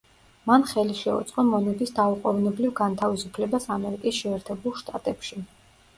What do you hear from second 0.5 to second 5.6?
მან ხელი შეუწყო მონების „დაუყოვნებლივ განთავისუფლებას“ ამერიკის შეერთებულ შტატებში.